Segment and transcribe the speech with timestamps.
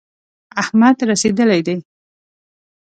[0.61, 1.75] احمد رسېدلی دی.